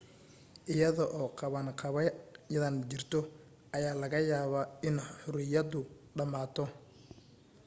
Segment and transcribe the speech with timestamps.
[0.73, 3.19] iyada oo qabanqaabadan jirto,
[3.75, 5.81] ayaa laga yaabaa in xorriyadu
[6.17, 6.63] dhammaato